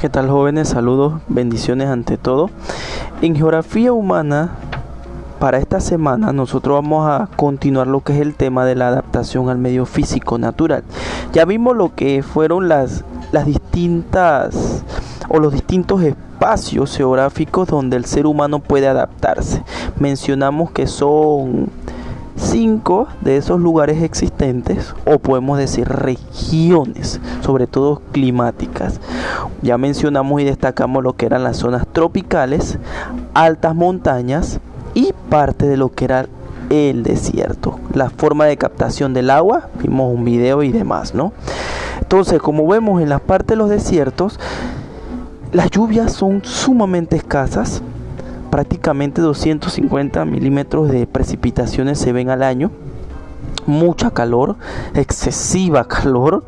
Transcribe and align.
¿Qué 0.00 0.08
tal 0.08 0.28
jóvenes? 0.28 0.70
Saludos, 0.70 1.20
bendiciones 1.28 1.86
ante 1.86 2.16
todo. 2.16 2.50
En 3.20 3.36
geografía 3.36 3.92
humana, 3.92 4.56
para 5.38 5.58
esta 5.58 5.78
semana 5.78 6.32
nosotros 6.32 6.82
vamos 6.82 7.08
a 7.08 7.28
continuar 7.36 7.86
lo 7.86 8.00
que 8.00 8.14
es 8.14 8.20
el 8.20 8.34
tema 8.34 8.64
de 8.64 8.74
la 8.74 8.88
adaptación 8.88 9.48
al 9.48 9.58
medio 9.58 9.86
físico 9.86 10.38
natural. 10.38 10.82
Ya 11.32 11.44
vimos 11.44 11.76
lo 11.76 11.94
que 11.94 12.24
fueron 12.24 12.68
las, 12.68 13.04
las 13.30 13.46
distintas 13.46 14.82
o 15.32 15.40
los 15.40 15.52
distintos 15.52 16.02
espacios 16.02 16.96
geográficos 16.96 17.68
donde 17.68 17.96
el 17.96 18.04
ser 18.04 18.26
humano 18.26 18.58
puede 18.58 18.86
adaptarse. 18.86 19.64
Mencionamos 19.98 20.70
que 20.70 20.86
son 20.86 21.70
cinco 22.36 23.08
de 23.22 23.38
esos 23.38 23.58
lugares 23.58 24.02
existentes 24.02 24.94
o 25.06 25.18
podemos 25.18 25.58
decir 25.58 25.88
regiones, 25.88 27.20
sobre 27.40 27.66
todo 27.66 28.02
climáticas. 28.12 29.00
Ya 29.62 29.78
mencionamos 29.78 30.40
y 30.40 30.44
destacamos 30.44 31.02
lo 31.02 31.14
que 31.14 31.26
eran 31.26 31.44
las 31.44 31.56
zonas 31.56 31.86
tropicales, 31.90 32.78
altas 33.32 33.74
montañas 33.74 34.60
y 34.94 35.14
parte 35.30 35.66
de 35.66 35.78
lo 35.78 35.90
que 35.90 36.04
era 36.04 36.26
el 36.68 37.02
desierto. 37.02 37.78
La 37.94 38.10
forma 38.10 38.44
de 38.46 38.58
captación 38.58 39.14
del 39.14 39.30
agua, 39.30 39.68
vimos 39.82 40.14
un 40.14 40.24
video 40.24 40.62
y 40.62 40.72
demás, 40.72 41.14
¿no? 41.14 41.32
Entonces, 42.00 42.40
como 42.40 42.66
vemos 42.66 43.00
en 43.00 43.08
la 43.08 43.18
parte 43.18 43.54
de 43.54 43.56
los 43.56 43.70
desiertos, 43.70 44.38
las 45.52 45.70
lluvias 45.70 46.12
son 46.12 46.42
sumamente 46.44 47.16
escasas, 47.16 47.82
prácticamente 48.50 49.20
250 49.20 50.24
milímetros 50.24 50.90
de 50.90 51.06
precipitaciones 51.06 51.98
se 51.98 52.12
ven 52.12 52.30
al 52.30 52.42
año, 52.42 52.70
mucha 53.66 54.10
calor, 54.10 54.56
excesiva 54.94 55.84
calor. 55.88 56.44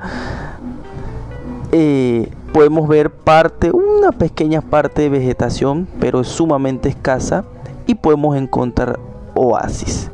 Eh, 1.72 2.30
podemos 2.52 2.88
ver 2.88 3.10
parte, 3.10 3.70
una 3.72 4.10
pequeña 4.12 4.62
parte 4.62 5.02
de 5.02 5.10
vegetación, 5.10 5.86
pero 6.00 6.20
es 6.20 6.28
sumamente 6.28 6.88
escasa 6.88 7.44
y 7.86 7.96
podemos 7.96 8.36
encontrar 8.36 8.98
oasis. 9.34 10.10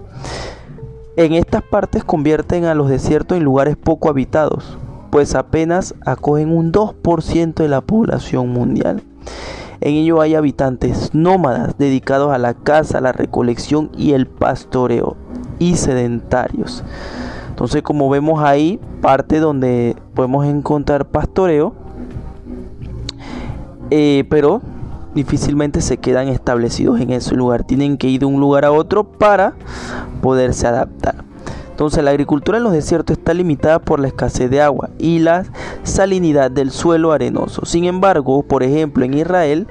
En 1.16 1.34
estas 1.34 1.62
partes 1.62 2.02
convierten 2.02 2.64
a 2.64 2.74
los 2.74 2.88
desiertos 2.88 3.38
en 3.38 3.44
lugares 3.44 3.76
poco 3.76 4.08
habitados, 4.08 4.78
pues 5.10 5.34
apenas 5.34 5.94
acogen 6.04 6.56
un 6.56 6.72
2% 6.72 7.54
de 7.54 7.68
la 7.68 7.80
población 7.80 8.48
mundial. 8.48 9.02
En 9.80 9.94
ello 9.94 10.20
hay 10.20 10.34
habitantes 10.34 11.14
nómadas 11.14 11.78
dedicados 11.78 12.32
a 12.32 12.38
la 12.38 12.54
caza, 12.54 13.00
la 13.00 13.12
recolección 13.12 13.90
y 13.96 14.12
el 14.12 14.26
pastoreo 14.26 15.16
y 15.58 15.76
sedentarios. 15.76 16.84
Entonces 17.48 17.82
como 17.82 18.08
vemos 18.10 18.42
ahí, 18.42 18.78
parte 19.00 19.40
donde 19.40 19.96
podemos 20.14 20.46
encontrar 20.46 21.06
pastoreo, 21.06 21.74
eh, 23.90 24.24
pero 24.28 24.60
difícilmente 25.14 25.80
se 25.80 25.96
quedan 25.96 26.28
establecidos 26.28 27.00
en 27.00 27.10
ese 27.10 27.34
lugar. 27.34 27.64
Tienen 27.64 27.96
que 27.96 28.08
ir 28.08 28.20
de 28.20 28.26
un 28.26 28.40
lugar 28.40 28.64
a 28.64 28.72
otro 28.72 29.04
para 29.04 29.54
poderse 30.20 30.66
adaptar. 30.66 31.29
Entonces 31.80 32.04
la 32.04 32.10
agricultura 32.10 32.58
en 32.58 32.64
los 32.64 32.74
desiertos 32.74 33.16
está 33.16 33.32
limitada 33.32 33.78
por 33.78 34.00
la 34.00 34.08
escasez 34.08 34.50
de 34.50 34.60
agua 34.60 34.90
y 34.98 35.18
la 35.18 35.46
salinidad 35.82 36.50
del 36.50 36.72
suelo 36.72 37.10
arenoso. 37.10 37.64
Sin 37.64 37.84
embargo, 37.84 38.42
por 38.42 38.62
ejemplo, 38.62 39.02
en 39.06 39.14
Israel 39.14 39.66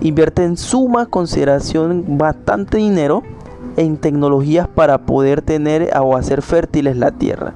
invierte 0.00 0.42
en 0.42 0.56
suma 0.56 1.04
consideración 1.04 2.16
bastante 2.16 2.78
dinero 2.78 3.22
en 3.76 3.98
tecnologías 3.98 4.68
para 4.68 5.04
poder 5.04 5.42
tener 5.42 5.90
o 6.00 6.16
hacer 6.16 6.40
fértiles 6.40 6.96
la 6.96 7.10
tierra, 7.10 7.52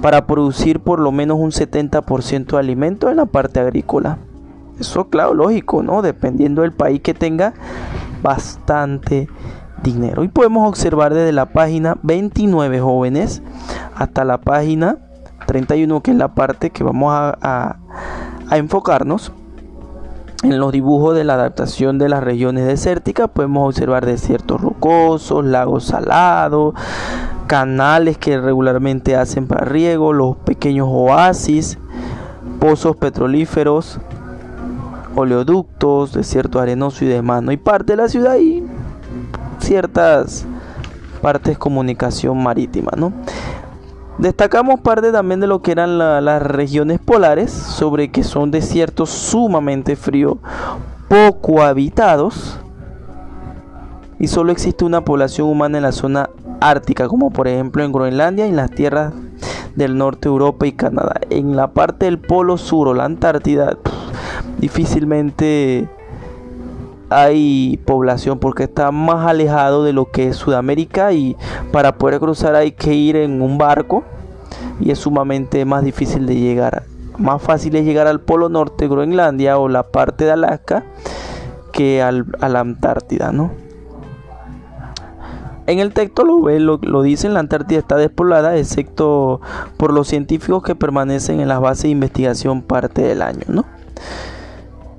para 0.00 0.28
producir 0.28 0.78
por 0.78 1.00
lo 1.00 1.10
menos 1.10 1.40
un 1.40 1.50
70% 1.50 2.46
de 2.46 2.58
alimentos 2.58 3.10
en 3.10 3.16
la 3.16 3.26
parte 3.26 3.58
agrícola. 3.58 4.18
Eso 4.78 5.08
claro, 5.08 5.34
lógico, 5.34 5.82
¿no? 5.82 6.00
Dependiendo 6.02 6.62
del 6.62 6.70
país 6.70 7.00
que 7.00 7.14
tenga 7.14 7.54
bastante 8.22 9.26
dinero. 9.82 10.24
Y 10.24 10.28
podemos 10.28 10.68
observar 10.68 11.14
desde 11.14 11.32
la 11.32 11.46
página 11.46 11.96
29 12.02 12.80
jóvenes 12.80 13.42
hasta 13.94 14.24
la 14.24 14.40
página 14.40 14.98
31, 15.46 16.00
que 16.02 16.10
es 16.12 16.16
la 16.16 16.28
parte 16.28 16.70
que 16.70 16.84
vamos 16.84 17.12
a, 17.12 17.76
enfocarnos. 18.52 19.32
En 20.42 20.58
los 20.58 20.72
dibujos 20.72 21.14
de 21.14 21.24
la 21.24 21.34
adaptación 21.34 21.98
de 21.98 22.08
las 22.08 22.24
regiones 22.24 22.66
desérticas 22.66 23.28
podemos 23.28 23.66
observar 23.68 24.06
desiertos 24.06 24.60
rocosos, 24.60 25.44
lagos 25.44 25.84
salados, 25.84 26.74
canales 27.46 28.16
que 28.16 28.40
regularmente 28.40 29.16
hacen 29.16 29.46
para 29.46 29.66
riego, 29.66 30.14
los 30.14 30.36
pequeños 30.36 30.88
oasis, 30.90 31.78
pozos 32.58 32.96
petrolíferos, 32.96 34.00
oleoductos, 35.14 36.12
desierto 36.12 36.60
arenoso 36.60 37.04
y 37.04 37.08
demás. 37.08 37.42
No 37.42 37.50
hay 37.50 37.56
parte 37.56 37.92
de 37.92 37.96
la 37.96 38.08
ciudad 38.08 38.36
y 38.36 38.59
ciertas 39.60 40.46
partes 41.22 41.58
comunicación 41.58 42.42
marítima, 42.42 42.92
¿no? 42.96 43.12
Destacamos 44.18 44.80
parte 44.80 45.12
también 45.12 45.40
de 45.40 45.46
lo 45.46 45.62
que 45.62 45.72
eran 45.72 45.96
las 45.98 46.42
regiones 46.42 46.98
polares, 46.98 47.50
sobre 47.50 48.10
que 48.10 48.22
son 48.22 48.50
desiertos 48.50 49.08
sumamente 49.08 49.96
fríos, 49.96 50.36
poco 51.08 51.62
habitados, 51.62 52.58
y 54.18 54.28
solo 54.28 54.52
existe 54.52 54.84
una 54.84 55.02
población 55.02 55.48
humana 55.48 55.78
en 55.78 55.84
la 55.84 55.92
zona 55.92 56.28
ártica, 56.60 57.08
como 57.08 57.30
por 57.30 57.48
ejemplo 57.48 57.82
en 57.82 57.92
Groenlandia 57.92 58.46
y 58.46 58.50
en 58.50 58.56
las 58.56 58.70
tierras 58.70 59.14
del 59.74 59.96
norte 59.96 60.28
de 60.28 60.32
Europa 60.32 60.66
y 60.66 60.72
Canadá. 60.72 61.20
En 61.30 61.56
la 61.56 61.68
parte 61.68 62.04
del 62.04 62.18
polo 62.18 62.58
sur 62.58 62.88
o 62.88 62.94
la 62.94 63.06
Antártida, 63.06 63.78
difícilmente 64.58 65.88
hay 67.10 67.78
población 67.84 68.38
porque 68.38 68.64
está 68.64 68.92
más 68.92 69.26
alejado 69.26 69.84
de 69.84 69.92
lo 69.92 70.10
que 70.10 70.28
es 70.28 70.36
Sudamérica 70.36 71.12
y 71.12 71.36
para 71.72 71.96
poder 71.96 72.20
cruzar 72.20 72.54
hay 72.54 72.72
que 72.72 72.94
ir 72.94 73.16
en 73.16 73.42
un 73.42 73.58
barco 73.58 74.04
y 74.78 74.90
es 74.92 74.98
sumamente 75.00 75.64
más 75.64 75.84
difícil 75.84 76.26
de 76.26 76.36
llegar. 76.36 76.84
Más 77.18 77.42
fácil 77.42 77.76
es 77.76 77.84
llegar 77.84 78.06
al 78.06 78.20
Polo 78.20 78.48
Norte, 78.48 78.88
Groenlandia 78.88 79.58
o 79.58 79.68
la 79.68 79.82
parte 79.82 80.24
de 80.24 80.30
Alaska 80.30 80.84
que 81.72 82.00
al, 82.00 82.26
a 82.40 82.48
la 82.48 82.60
Antártida, 82.60 83.32
¿no? 83.32 83.50
En 85.66 85.78
el 85.78 85.92
texto 85.92 86.24
lo, 86.24 86.40
ve, 86.42 86.58
lo, 86.58 86.78
lo 86.82 87.02
dicen, 87.02 87.34
la 87.34 87.40
Antártida 87.40 87.78
está 87.78 87.96
despoblada, 87.96 88.56
excepto 88.56 89.40
por 89.76 89.92
los 89.92 90.08
científicos 90.08 90.62
que 90.62 90.74
permanecen 90.74 91.40
en 91.40 91.48
las 91.48 91.60
bases 91.60 91.84
de 91.84 91.88
investigación 91.90 92.62
parte 92.62 93.02
del 93.02 93.22
año, 93.22 93.44
¿no? 93.46 93.66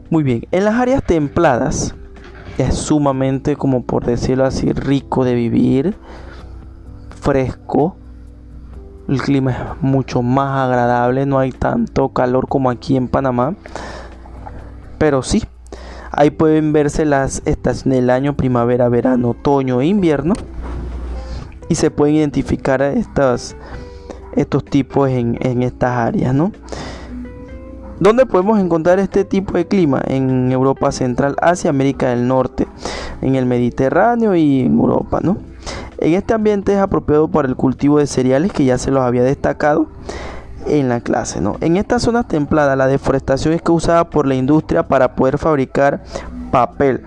Muy 0.10 0.24
bien, 0.24 0.46
en 0.52 0.66
las 0.66 0.76
áreas 0.76 1.04
templadas, 1.04 1.96
es 2.58 2.76
sumamente, 2.76 3.56
como 3.56 3.84
por 3.84 4.06
decirlo 4.06 4.46
así, 4.46 4.72
rico 4.72 5.24
de 5.26 5.34
vivir, 5.34 5.96
fresco. 7.22 7.96
El 9.08 9.22
clima 9.22 9.52
es 9.52 9.58
mucho 9.82 10.22
más 10.22 10.68
agradable, 10.68 11.26
no 11.26 11.40
hay 11.40 11.52
tanto 11.52 12.10
calor 12.10 12.48
como 12.48 12.70
aquí 12.70 12.96
en 12.96 13.08
Panamá. 13.08 13.56
Pero 14.98 15.24
sí, 15.24 15.44
ahí 16.12 16.30
pueden 16.30 16.74
verse 16.74 17.06
las 17.06 17.42
estaciones 17.46 18.00
del 18.00 18.10
año, 18.10 18.38
primavera, 18.38 18.88
verano, 18.90 19.32
otoño 19.32 19.82
e 19.82 19.88
invierno. 19.88 20.34
Y 21.70 21.76
se 21.76 21.90
pueden 21.90 22.16
identificar 22.16 22.82
estos, 22.82 23.56
estos 24.36 24.64
tipos 24.66 25.10
en, 25.10 25.38
en 25.42 25.64
estas 25.64 25.92
áreas, 25.92 26.34
¿no? 26.34 26.52
¿Dónde 28.02 28.26
podemos 28.26 28.60
encontrar 28.60 28.98
este 28.98 29.26
tipo 29.26 29.54
de 29.54 29.68
clima? 29.68 30.02
En 30.08 30.52
Europa 30.52 30.92
Central, 30.92 31.36
Asia, 31.40 31.70
América 31.70 32.10
del 32.10 32.28
Norte, 32.28 32.66
en 33.22 33.36
el 33.36 33.46
Mediterráneo 33.46 34.34
y 34.34 34.62
en 34.62 34.74
Europa, 34.74 35.20
¿no? 35.22 35.38
En 36.00 36.16
este 36.16 36.34
ambiente 36.34 36.74
es 36.74 36.80
apropiado 36.80 37.28
para 37.28 37.48
el 37.48 37.56
cultivo 37.56 38.00
de 38.00 38.08
cereales 38.08 38.54
que 38.54 38.66
ya 38.66 38.80
se 38.80 38.90
los 38.90 39.04
había 39.04 39.22
destacado 39.22 39.86
en 40.66 40.90
la 40.90 41.02
clase, 41.02 41.42
¿no? 41.42 41.58
En 41.62 41.78
estas 41.78 42.02
zonas 42.02 42.28
templadas 42.28 42.76
la 42.76 42.88
deforestación 42.88 43.54
es 43.54 43.62
causada 43.62 44.10
por 44.10 44.26
la 44.26 44.34
industria 44.34 44.88
para 44.88 45.16
poder 45.16 45.38
fabricar 45.38 46.02
papel. 46.50 47.04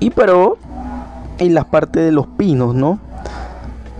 Y 0.00 0.10
pero 0.10 0.58
en 1.38 1.54
las 1.54 1.64
partes 1.64 2.04
de 2.04 2.12
los 2.12 2.26
pinos, 2.26 2.74
¿no? 2.74 2.98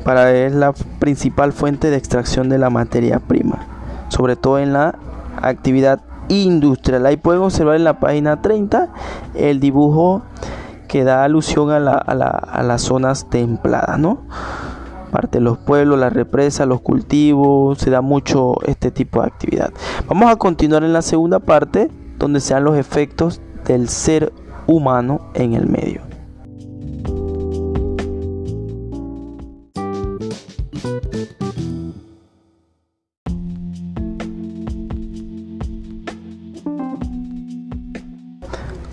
Para 0.05 0.31
es 0.33 0.53
la 0.53 0.75
principal 0.99 1.55
fuente 1.55 1.89
de 1.89 1.97
extracción 1.97 2.51
de 2.51 2.59
la 2.59 2.69
materia 2.69 3.21
prima 3.21 3.78
sobre 4.19 4.35
todo 4.35 4.59
en 4.59 4.73
la 4.73 4.99
actividad 5.41 6.01
industrial. 6.27 7.07
Ahí 7.07 7.17
pueden 7.17 7.41
observar 7.41 7.77
en 7.77 7.85
la 7.85 8.01
página 8.01 8.43
30 8.43 8.89
el 9.37 9.61
dibujo 9.61 10.23
que 10.89 11.05
da 11.05 11.23
alusión 11.23 11.71
a, 11.71 11.79
las 12.65 12.83
zonas 12.83 13.31
templadas, 13.31 13.97
¿no? 14.01 14.23
Parte 15.13 15.39
de 15.39 15.45
los 15.45 15.57
pueblos, 15.57 16.01
las 16.01 16.13
represas, 16.13 16.67
los 16.67 16.81
cultivos, 16.81 17.79
se 17.79 17.91
da 17.91 18.01
mucho 18.01 18.57
este 18.67 18.91
tipo 18.91 19.21
de 19.21 19.29
actividad. 19.29 19.73
Vamos 20.09 20.33
a 20.33 20.37
continuar 20.37 20.83
en 20.83 20.93
la 20.93 21.03
segunda 21.03 21.39
parte 21.39 21.89
donde 22.19 22.41
se 22.41 22.55
dan 22.55 22.65
los 22.65 22.77
efectos 22.77 23.41
del 23.67 23.89
ser 23.89 24.33
humano 24.67 25.21
en 25.35 25.55
el 25.55 25.67
medio. 25.67 26.08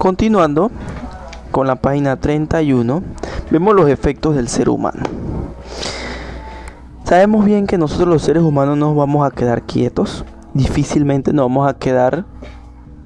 Continuando 0.06 0.70
con 1.50 1.66
la 1.66 1.78
página 1.78 2.18
31, 2.18 3.02
vemos 3.50 3.74
los 3.74 3.90
efectos 3.90 4.36
del 4.36 4.50
ser 4.50 4.70
humano. 4.70 5.02
Sabemos 7.04 7.44
bien 7.44 7.66
que 7.66 7.80
nosotros 7.80 8.10
los 8.10 8.22
seres 8.22 8.44
humanos 8.44 8.78
no 8.78 8.94
vamos 8.94 9.26
a 9.26 9.32
quedar 9.32 9.64
quietos, 9.64 10.24
difícilmente 10.54 11.34
nos 11.34 11.46
vamos 11.46 11.68
a 11.68 11.80
quedar 11.80 12.26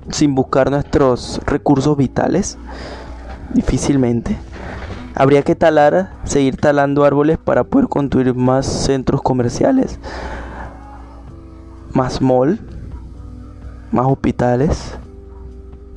sin 0.09 0.35
buscar 0.35 0.71
nuestros 0.71 1.39
recursos 1.45 1.95
vitales, 1.95 2.57
difícilmente. 3.53 4.37
Habría 5.15 5.43
que 5.43 5.55
talar, 5.55 6.11
seguir 6.25 6.57
talando 6.57 7.05
árboles 7.05 7.37
para 7.37 7.63
poder 7.63 7.87
construir 7.87 8.35
más 8.35 8.65
centros 8.65 9.21
comerciales, 9.21 10.01
más 11.93 12.19
mall, 12.21 12.59
más 13.89 14.05
hospitales, 14.05 14.98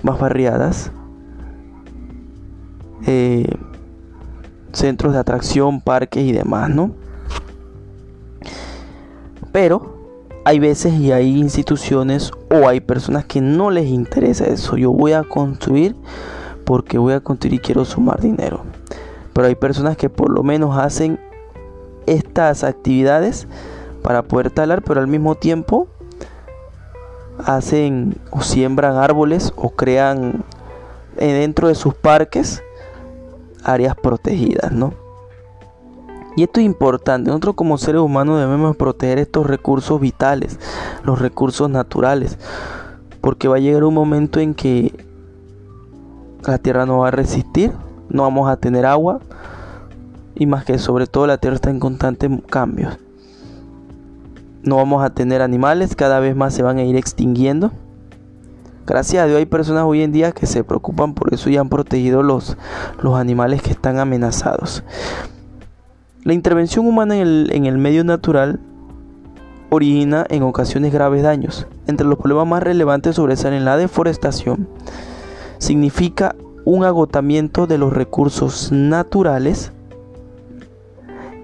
más 0.02 0.18
barriadas, 0.18 0.90
eh, 3.06 3.46
centros 4.72 5.12
de 5.12 5.18
atracción, 5.18 5.80
parques 5.80 6.24
y 6.24 6.32
demás, 6.32 6.70
¿no? 6.70 6.92
Pero 9.52 10.02
hay 10.44 10.58
veces 10.58 10.94
y 10.94 11.12
hay 11.12 11.38
instituciones 11.38 12.32
o 12.50 12.68
hay 12.68 12.80
personas 12.80 13.24
que 13.24 13.40
no 13.40 13.70
les 13.70 13.86
interesa 13.86 14.46
eso. 14.46 14.76
Yo 14.76 14.92
voy 14.92 15.12
a 15.12 15.22
construir 15.22 15.94
porque 16.64 16.98
voy 16.98 17.12
a 17.12 17.20
construir 17.20 17.54
y 17.54 17.58
quiero 17.58 17.84
sumar 17.84 18.20
dinero. 18.20 18.64
Pero 19.32 19.46
hay 19.46 19.54
personas 19.54 19.96
que 19.96 20.10
por 20.10 20.30
lo 20.30 20.42
menos 20.42 20.76
hacen 20.76 21.18
estas 22.06 22.64
actividades 22.64 23.46
para 24.02 24.22
poder 24.22 24.50
talar, 24.50 24.82
pero 24.82 25.00
al 25.00 25.06
mismo 25.06 25.34
tiempo 25.36 25.86
hacen 27.44 28.16
o 28.30 28.40
siembran 28.40 28.96
árboles 28.96 29.52
o 29.56 29.70
crean 29.70 30.44
eh, 31.16 31.32
dentro 31.32 31.68
de 31.68 31.74
sus 31.74 31.94
parques 31.94 32.62
áreas 33.64 33.96
protegidas, 33.96 34.72
¿no? 34.72 34.94
Y 36.34 36.44
esto 36.44 36.60
es 36.60 36.66
importante, 36.66 37.28
nosotros 37.28 37.54
como 37.54 37.76
seres 37.76 38.00
humanos 38.00 38.40
debemos 38.40 38.74
proteger 38.76 39.18
estos 39.18 39.46
recursos 39.46 40.00
vitales, 40.00 40.58
los 41.04 41.18
recursos 41.18 41.68
naturales, 41.68 42.38
porque 43.20 43.48
va 43.48 43.56
a 43.56 43.60
llegar 43.60 43.84
un 43.84 43.92
momento 43.92 44.40
en 44.40 44.54
que 44.54 44.94
la 46.46 46.58
tierra 46.58 46.86
no 46.86 46.98
va 47.00 47.08
a 47.08 47.10
resistir, 47.10 47.72
no 48.08 48.22
vamos 48.22 48.48
a 48.50 48.56
tener 48.56 48.86
agua 48.86 49.20
y 50.34 50.46
más 50.46 50.64
que 50.64 50.78
sobre 50.78 51.06
todo 51.06 51.26
la 51.26 51.36
tierra 51.36 51.56
está 51.56 51.70
en 51.70 51.80
constante 51.80 52.30
cambios. 52.48 52.96
No 54.62 54.76
vamos 54.76 55.04
a 55.04 55.10
tener 55.10 55.42
animales, 55.42 55.96
cada 55.96 56.20
vez 56.20 56.36
más 56.36 56.54
se 56.54 56.62
van 56.62 56.78
a 56.78 56.84
ir 56.84 56.96
extinguiendo. 56.96 57.72
Gracias 58.86 59.22
a 59.22 59.26
Dios 59.26 59.38
hay 59.38 59.46
personas 59.46 59.84
hoy 59.84 60.02
en 60.02 60.12
día 60.12 60.32
que 60.32 60.46
se 60.46 60.64
preocupan 60.64 61.14
por 61.14 61.32
eso 61.32 61.48
y 61.50 61.56
han 61.56 61.68
protegido 61.68 62.22
los, 62.22 62.56
los 63.00 63.16
animales 63.16 63.62
que 63.62 63.70
están 63.70 63.98
amenazados. 63.98 64.82
La 66.24 66.34
intervención 66.34 66.86
humana 66.86 67.16
en 67.16 67.66
el, 67.66 67.78
medio 67.78 68.04
natural 68.04 68.60
origina 69.70 70.24
en 70.28 70.44
ocasiones 70.44 70.92
graves 70.92 71.24
daños. 71.24 71.66
Entre 71.88 72.06
los 72.06 72.18
problemas 72.18 72.46
más 72.46 72.62
relevantes 72.62 73.16
sobresalen 73.16 73.64
la 73.64 73.76
deforestación. 73.76 74.68
Significa 75.58 76.36
un 76.64 76.84
agotamiento 76.84 77.66
de 77.66 77.78
los 77.78 77.92
recursos 77.92 78.70
naturales 78.70 79.72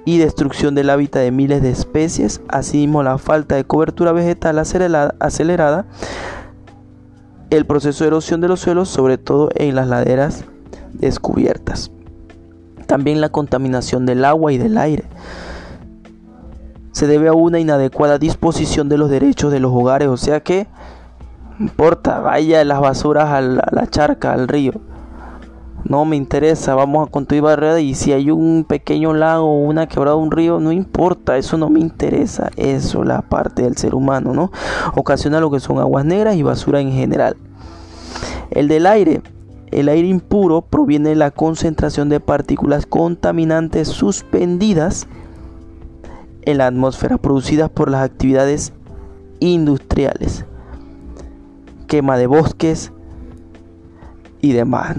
y 0.08 0.18
destrucción 0.18 0.74
del 0.74 0.90
hábitat 0.90 1.22
de 1.22 1.30
miles 1.30 1.62
de 1.62 1.70
especies, 1.70 2.40
asimismo 2.48 3.02
la 3.02 3.18
falta 3.18 3.56
de 3.56 3.64
cobertura 3.64 4.12
vegetal 4.12 4.58
acelerada, 4.58 5.86
el 7.50 7.66
proceso 7.66 8.04
de 8.04 8.08
erosión 8.08 8.40
de 8.40 8.48
los 8.48 8.60
suelos, 8.60 8.88
sobre 8.88 9.18
todo 9.18 9.50
en 9.54 9.74
las 9.74 9.88
laderas 9.88 10.44
descubiertas 10.92 11.90
también 12.88 13.20
la 13.20 13.28
contaminación 13.28 14.06
del 14.06 14.24
agua 14.24 14.50
y 14.50 14.58
del 14.58 14.78
aire. 14.78 15.04
Se 16.90 17.06
debe 17.06 17.28
a 17.28 17.34
una 17.34 17.60
inadecuada 17.60 18.18
disposición 18.18 18.88
de 18.88 18.96
los 18.96 19.10
derechos 19.10 19.52
de 19.52 19.60
los 19.60 19.72
hogares, 19.72 20.08
o 20.08 20.16
sea 20.16 20.40
que 20.40 20.66
importa, 21.60 22.18
vaya 22.20 22.64
las 22.64 22.80
basuras 22.80 23.28
a 23.28 23.40
la, 23.40 23.86
charca, 23.88 24.32
al 24.32 24.48
río. 24.48 24.72
No 25.84 26.04
me 26.04 26.16
interesa, 26.16 26.74
vamos 26.74 27.06
a 27.06 27.10
construir 27.10 27.42
barreras 27.42 27.80
y 27.80 27.94
si 27.94 28.12
hay 28.12 28.30
un 28.30 28.64
pequeño 28.68 29.14
lago 29.14 29.46
o 29.46 29.62
una 29.62 29.86
quebrada, 29.86 30.16
un 30.16 30.30
río, 30.30 30.60
no 30.60 30.72
importa, 30.72 31.38
eso 31.38 31.56
no 31.56 31.70
me 31.70 31.80
interesa. 31.80 32.50
Eso, 32.56 33.04
la 33.04 33.22
parte 33.22 33.62
del 33.62 33.76
ser 33.76 33.94
humano, 33.94 34.34
¿no? 34.34 34.50
Ocasiona 34.94 35.40
lo 35.40 35.50
que 35.50 35.60
son 35.60 35.78
aguas 35.78 36.04
negras 36.04 36.36
y 36.36 36.42
basura 36.42 36.80
en 36.80 36.92
general. 36.92 37.36
El 38.50 38.68
del 38.68 38.86
aire, 38.86 39.22
el 39.70 39.88
aire 39.88 40.08
impuro 40.08 40.62
proviene 40.62 41.10
de 41.10 41.16
la 41.16 41.30
concentración 41.30 42.08
de 42.08 42.20
partículas 42.20 42.86
contaminantes 42.86 43.88
suspendidas 43.88 45.06
en 46.42 46.58
la 46.58 46.66
atmósfera 46.66 47.18
producidas 47.18 47.68
por 47.68 47.90
las 47.90 48.02
actividades 48.02 48.72
industriales, 49.40 50.44
quema 51.86 52.16
de 52.16 52.26
bosques 52.26 52.92
y 54.40 54.52
demás, 54.52 54.96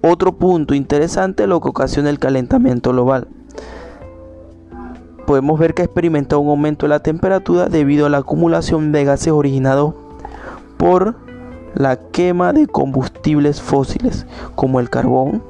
Otro 0.00 0.36
punto 0.36 0.74
interesante 0.74 1.46
lo 1.46 1.60
que 1.60 1.68
ocasiona 1.68 2.10
el 2.10 2.18
calentamiento 2.18 2.90
global. 2.90 3.28
Podemos 5.26 5.58
ver 5.58 5.74
que 5.74 5.82
ha 5.82 5.84
experimentado 5.84 6.40
un 6.40 6.50
aumento 6.50 6.86
de 6.86 6.90
la 6.90 7.02
temperatura 7.02 7.66
debido 7.66 8.06
a 8.06 8.08
la 8.08 8.18
acumulación 8.18 8.92
de 8.92 9.04
gases 9.04 9.32
originados 9.32 9.94
por 10.76 11.16
la 11.74 11.96
quema 11.96 12.52
de 12.52 12.66
combustibles 12.66 13.60
fósiles 13.60 14.26
como 14.54 14.80
el 14.80 14.88
carbón 14.88 15.42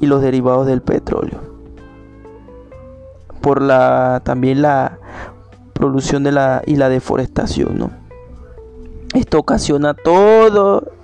y 0.00 0.06
los 0.06 0.22
derivados 0.22 0.66
del 0.66 0.82
petróleo. 0.82 1.38
Por 3.40 3.62
la 3.62 4.22
también 4.24 4.62
la 4.62 4.98
producción 5.74 6.24
de 6.24 6.32
la 6.32 6.62
y 6.66 6.76
la 6.76 6.88
deforestación, 6.88 7.78
¿no? 7.78 7.90
Esto 9.14 9.38
ocasiona 9.38 9.94
todo 9.94 10.97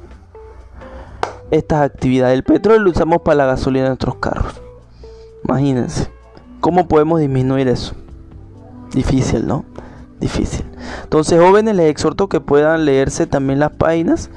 estas 1.50 1.82
actividades. 1.82 2.34
El 2.34 2.44
petróleo 2.44 2.82
lo 2.82 2.90
usamos 2.90 3.22
para 3.22 3.36
la 3.36 3.46
gasolina 3.46 3.84
de 3.84 3.90
nuestros 3.90 4.16
carros. 4.16 4.60
Imagínense. 5.44 6.10
¿Cómo 6.60 6.88
podemos 6.88 7.20
disminuir 7.20 7.68
eso? 7.68 7.94
Difícil, 8.92 9.46
¿no? 9.46 9.64
Difícil. 10.20 10.64
Entonces, 11.02 11.38
jóvenes, 11.38 11.76
les 11.76 11.90
exhorto 11.90 12.28
que 12.28 12.40
puedan 12.40 12.84
leerse 12.84 13.26
también 13.26 13.58
las 13.58 13.72
páginas 13.72 14.30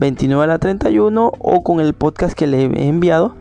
29 0.00 0.44
a 0.44 0.46
la 0.46 0.58
31 0.58 1.32
o 1.38 1.62
con 1.62 1.78
el 1.78 1.92
podcast 1.92 2.34
que 2.34 2.46
les 2.46 2.72
he 2.74 2.88
enviado, 2.88 3.34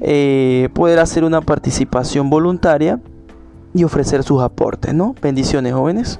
eh, 0.00 0.68
poder 0.74 0.98
hacer 0.98 1.22
una 1.22 1.40
participación 1.40 2.28
voluntaria 2.28 3.00
y 3.72 3.84
ofrecer 3.84 4.24
sus 4.24 4.42
aportes, 4.42 4.92
¿no? 4.92 5.14
Bendiciones, 5.22 5.72
jóvenes. 5.72 6.18